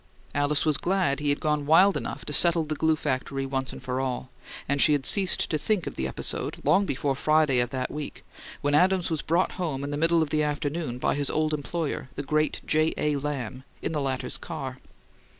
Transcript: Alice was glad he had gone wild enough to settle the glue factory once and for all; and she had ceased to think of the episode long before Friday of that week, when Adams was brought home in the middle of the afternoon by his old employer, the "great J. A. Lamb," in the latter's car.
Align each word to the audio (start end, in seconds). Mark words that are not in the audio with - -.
Alice 0.33 0.65
was 0.65 0.77
glad 0.79 1.19
he 1.19 1.29
had 1.29 1.39
gone 1.39 1.67
wild 1.67 1.95
enough 1.95 2.25
to 2.25 2.33
settle 2.33 2.63
the 2.63 2.73
glue 2.73 2.95
factory 2.95 3.45
once 3.45 3.71
and 3.71 3.83
for 3.83 3.99
all; 3.99 4.31
and 4.67 4.81
she 4.81 4.93
had 4.93 5.05
ceased 5.05 5.47
to 5.51 5.59
think 5.59 5.85
of 5.85 5.95
the 5.95 6.07
episode 6.07 6.57
long 6.63 6.87
before 6.87 7.13
Friday 7.15 7.59
of 7.59 7.69
that 7.69 7.91
week, 7.91 8.23
when 8.61 8.73
Adams 8.73 9.11
was 9.11 9.21
brought 9.21 9.51
home 9.61 9.83
in 9.83 9.91
the 9.91 9.97
middle 9.97 10.23
of 10.23 10.31
the 10.31 10.41
afternoon 10.41 10.97
by 10.97 11.13
his 11.13 11.29
old 11.29 11.53
employer, 11.53 12.09
the 12.15 12.23
"great 12.23 12.61
J. 12.65 12.95
A. 12.97 13.15
Lamb," 13.17 13.63
in 13.83 13.91
the 13.91 14.01
latter's 14.01 14.39
car. 14.39 14.79